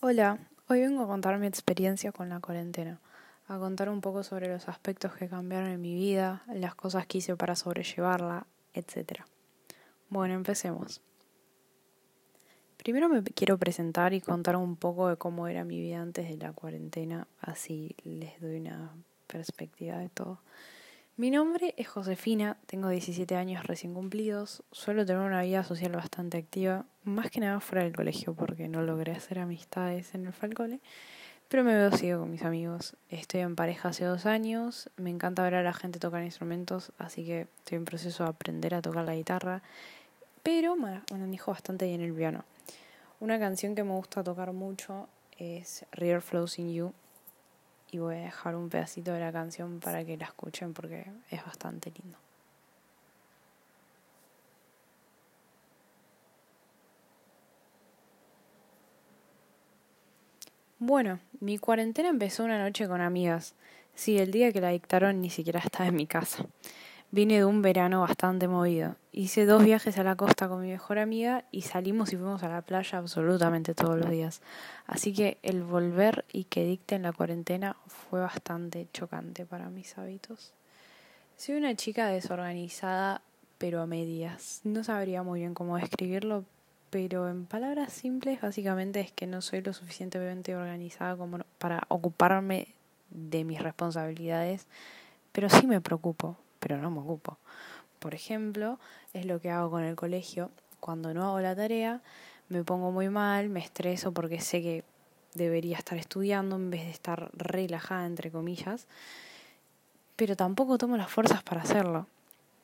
[0.00, 0.38] Hola,
[0.68, 3.00] hoy vengo a contar mi experiencia con la cuarentena,
[3.48, 7.18] a contar un poco sobre los aspectos que cambiaron en mi vida, las cosas que
[7.18, 9.22] hice para sobrellevarla, etc.
[10.08, 11.00] Bueno, empecemos.
[12.76, 16.36] Primero me quiero presentar y contar un poco de cómo era mi vida antes de
[16.36, 18.92] la cuarentena, así les doy una
[19.26, 20.38] perspectiva de todo.
[21.18, 26.36] Mi nombre es Josefina, tengo 17 años recién cumplidos, suelo tener una vida social bastante
[26.38, 30.78] activa, más que nada fuera del colegio porque no logré hacer amistades en el Falcone,
[31.48, 32.94] pero me veo sigo con mis amigos.
[33.10, 37.26] Estoy en pareja hace dos años, me encanta ver a la gente tocar instrumentos, así
[37.26, 39.60] que estoy en proceso de aprender a tocar la guitarra,
[40.44, 42.44] pero me manejo bastante bien el piano.
[43.18, 46.92] Una canción que me gusta tocar mucho es River Flows in You
[47.90, 51.44] y voy a dejar un pedacito de la canción para que la escuchen porque es
[51.44, 52.18] bastante lindo.
[60.78, 63.54] Bueno, mi cuarentena empezó una noche con amigas.
[63.94, 66.46] Sí, el día que la dictaron ni siquiera estaba en mi casa.
[67.10, 68.96] Vine de un verano bastante movido.
[69.12, 72.50] Hice dos viajes a la costa con mi mejor amiga y salimos y fuimos a
[72.50, 74.42] la playa absolutamente todos los días.
[74.86, 80.52] Así que el volver y que dicten la cuarentena fue bastante chocante para mis hábitos.
[81.38, 83.22] Soy una chica desorganizada,
[83.56, 84.60] pero a medias.
[84.64, 86.44] No sabría muy bien cómo describirlo,
[86.90, 92.74] pero en palabras simples básicamente es que no soy lo suficientemente organizada como para ocuparme
[93.08, 94.66] de mis responsabilidades,
[95.32, 97.38] pero sí me preocupo pero no me ocupo.
[97.98, 98.78] Por ejemplo,
[99.12, 100.50] es lo que hago con el colegio.
[100.80, 102.02] Cuando no hago la tarea,
[102.48, 104.84] me pongo muy mal, me estreso porque sé que
[105.34, 108.86] debería estar estudiando en vez de estar relajada, entre comillas,
[110.16, 112.06] pero tampoco tomo las fuerzas para hacerlo.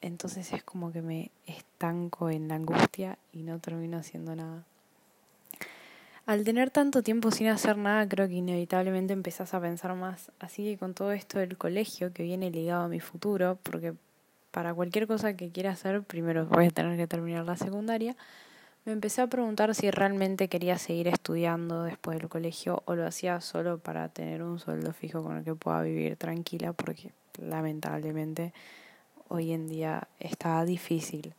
[0.00, 4.64] Entonces es como que me estanco en la angustia y no termino haciendo nada.
[6.30, 10.30] Al tener tanto tiempo sin hacer nada, creo que inevitablemente empezás a pensar más.
[10.38, 13.94] Así que con todo esto del colegio, que viene ligado a mi futuro, porque
[14.52, 18.14] para cualquier cosa que quiera hacer, primero voy a tener que terminar la secundaria,
[18.84, 23.40] me empecé a preguntar si realmente quería seguir estudiando después del colegio o lo hacía
[23.40, 27.10] solo para tener un sueldo fijo con el que pueda vivir tranquila, porque
[27.42, 28.52] lamentablemente
[29.26, 31.34] hoy en día está difícil.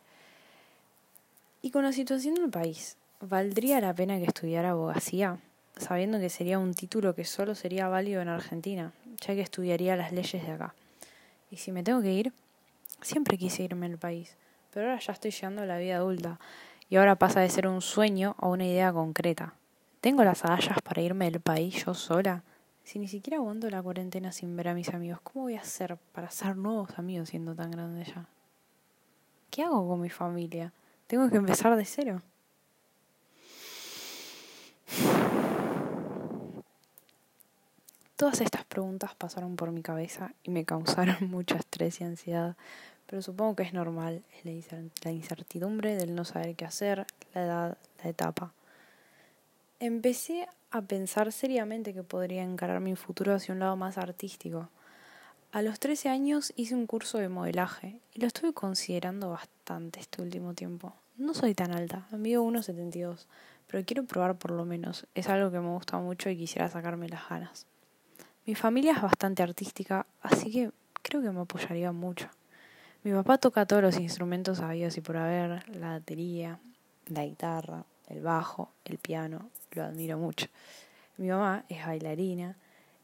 [1.62, 5.38] Y con la situación del país, ¿Valdría la pena que estudiara abogacía,
[5.76, 8.92] sabiendo que sería un título que solo sería válido en Argentina,
[9.24, 10.74] ya que estudiaría las leyes de acá?
[11.48, 12.32] Y si me tengo que ir,
[13.00, 14.36] siempre quise irme al país,
[14.72, 16.40] pero ahora ya estoy llegando a la vida adulta
[16.90, 19.54] y ahora pasa de ser un sueño a una idea concreta.
[20.00, 22.42] ¿Tengo las agallas para irme del país yo sola?
[22.82, 25.96] Si ni siquiera aguanto la cuarentena sin ver a mis amigos, ¿cómo voy a hacer
[26.10, 28.26] para hacer nuevos amigos siendo tan grande ya?
[29.48, 30.72] ¿Qué hago con mi familia?
[31.06, 32.20] ¿Tengo que empezar de cero?
[38.22, 42.54] Todas estas preguntas pasaron por mi cabeza y me causaron mucho estrés y ansiedad,
[43.06, 48.10] pero supongo que es normal, la incertidumbre del no saber qué hacer, la edad, la
[48.10, 48.52] etapa.
[49.80, 54.68] Empecé a pensar seriamente que podría encarar mi futuro hacia un lado más artístico.
[55.50, 60.22] A los 13 años hice un curso de modelaje y lo estuve considerando bastante este
[60.22, 60.94] último tiempo.
[61.16, 63.26] No soy tan alta, mido 1,72,
[63.66, 65.08] pero quiero probar por lo menos.
[65.16, 67.66] Es algo que me gusta mucho y quisiera sacarme las ganas.
[68.44, 72.26] Mi familia es bastante artística, así que creo que me apoyaría mucho.
[73.04, 76.58] Mi papá toca todos los instrumentos habidos y por haber, la batería,
[77.06, 80.48] la guitarra, el bajo, el piano, lo admiro mucho.
[81.18, 82.56] Mi mamá es bailarina,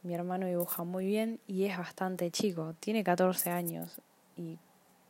[0.02, 4.00] mi hermano dibuja muy bien y es bastante chico, tiene 14 años
[4.36, 4.58] y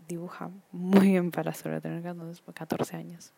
[0.08, 2.02] dibuja muy bien para solo tener
[2.52, 3.32] 14 años.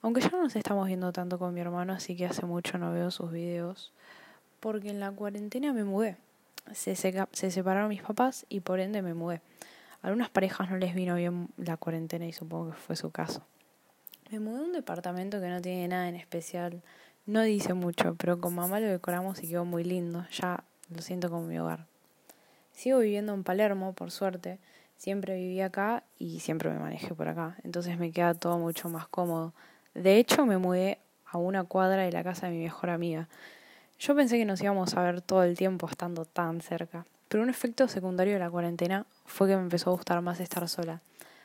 [0.00, 2.92] Aunque ya no nos estamos viendo tanto con mi hermano, así que hace mucho no
[2.92, 3.92] veo sus videos
[4.62, 6.16] porque en la cuarentena me mudé.
[6.72, 9.40] Se, se, separaron mis papás y por ende me mudé.
[10.00, 13.44] A algunas parejas no les vino bien la cuarentena y supongo que fue su caso.
[14.30, 16.80] Me mudé a un departamento que no tiene nada en especial.
[17.26, 20.24] No dice mucho, pero con mamá lo decoramos y quedó muy lindo.
[20.30, 20.62] Ya
[20.94, 21.86] lo siento como mi hogar.
[22.70, 24.60] Sigo viviendo en Palermo, por suerte.
[24.96, 27.56] Siempre viví acá y siempre me manejé por acá.
[27.64, 29.54] Entonces me queda todo mucho más cómodo.
[29.94, 33.28] De hecho, me mudé a una cuadra de la casa de mi mejor amiga.
[34.02, 37.50] Yo pensé que nos íbamos a ver todo el tiempo estando tan cerca, pero un
[37.50, 41.02] efecto secundario de la cuarentena fue que me empezó a gustar más estar sola,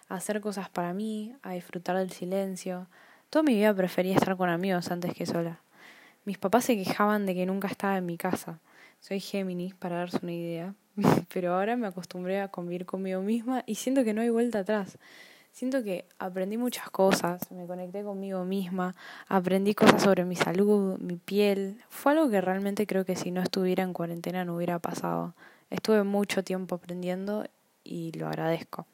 [0.09, 2.87] a hacer cosas para mí, a disfrutar del silencio.
[3.29, 5.59] Toda mi vida prefería estar con amigos antes que sola.
[6.25, 8.57] Mis papás se quejaban de que nunca estaba en mi casa.
[9.01, 10.73] Soy Géminis, para darse una idea,
[11.31, 14.97] pero ahora me acostumbré a convivir conmigo misma y siento que no hay vuelta atrás.
[15.57, 18.93] Siento que aprendí muchas cosas, me conecté conmigo misma,
[19.27, 21.81] aprendí cosas sobre mi salud, mi piel.
[21.89, 25.33] Fue algo que realmente creo que si no estuviera en cuarentena no hubiera pasado.
[25.71, 27.47] Estuve mucho tiempo aprendiendo
[27.83, 28.85] y lo agradezco.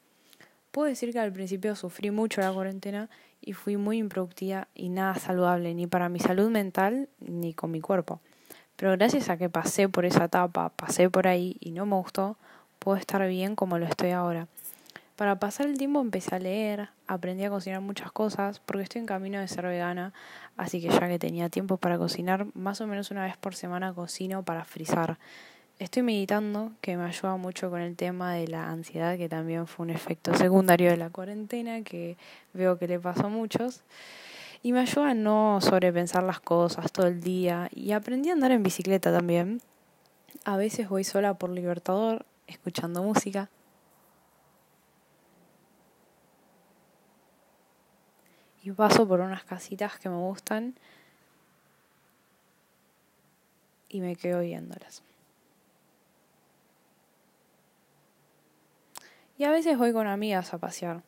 [0.70, 3.10] Puedo decir que al principio sufrí mucho la cuarentena
[3.42, 7.82] y fui muy improductiva y nada saludable, ni para mi salud mental ni con mi
[7.82, 8.20] cuerpo.
[8.76, 12.38] Pero gracias a que pasé por esa etapa, pasé por ahí y no me gustó,
[12.78, 14.48] puedo estar bien como lo estoy ahora.
[15.16, 19.06] Para pasar el tiempo empecé a leer, aprendí a cocinar muchas cosas, porque estoy en
[19.06, 20.12] camino de ser vegana,
[20.56, 23.94] así que ya que tenía tiempo para cocinar, más o menos una vez por semana
[23.94, 25.18] cocino para frizar.
[25.78, 29.84] Estoy meditando, que me ayuda mucho con el tema de la ansiedad, que también fue
[29.84, 32.16] un efecto secundario de la cuarentena, que
[32.52, 33.82] veo que le pasó a muchos.
[34.62, 37.68] Y me ayuda a no sobrepensar las cosas todo el día.
[37.72, 39.60] Y aprendí a andar en bicicleta también.
[40.44, 43.48] A veces voy sola por Libertador, escuchando música.
[48.64, 50.74] Y paso por unas casitas que me gustan
[53.90, 55.02] y me quedo viéndolas.
[59.36, 61.02] Y a veces voy con amigas a pasear.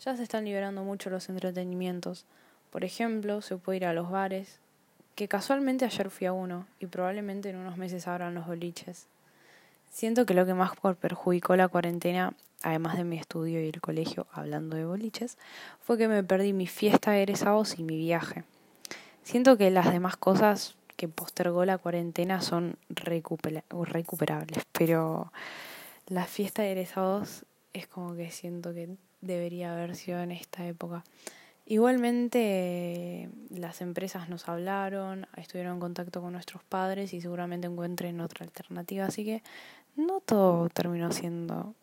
[0.00, 2.24] Ya se están liberando mucho los entretenimientos.
[2.70, 4.58] Por ejemplo, se puede ir a los bares,
[5.14, 9.08] que casualmente ayer fui a uno y probablemente en unos meses abran los boliches.
[9.90, 14.26] Siento que lo que más perjudicó la cuarentena además de mi estudio y el colegio,
[14.32, 15.38] hablando de boliches,
[15.80, 18.44] fue que me perdí mi fiesta de egresados y mi viaje.
[19.22, 25.32] Siento que las demás cosas que postergó la cuarentena son recuperables, pero
[26.06, 31.04] la fiesta de egresados es como que siento que debería haber sido en esta época.
[31.70, 38.46] Igualmente las empresas nos hablaron, estuvieron en contacto con nuestros padres y seguramente encuentren otra
[38.46, 39.42] alternativa, así que
[39.94, 41.74] no todo terminó siendo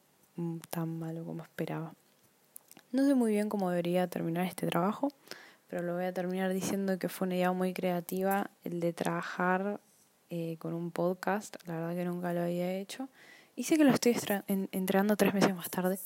[0.71, 1.93] tan malo como esperaba.
[2.91, 5.09] No sé muy bien cómo debería terminar este trabajo,
[5.69, 9.79] pero lo voy a terminar diciendo que fue una idea muy creativa el de trabajar
[10.31, 11.57] eh, con un podcast.
[11.67, 13.07] La verdad que nunca lo había hecho.
[13.55, 14.17] Y sé que lo estoy
[14.47, 15.99] entregando tres meses más tarde.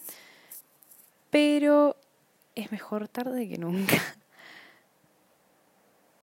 [1.30, 1.96] Pero
[2.60, 3.96] es mejor tarde que nunca.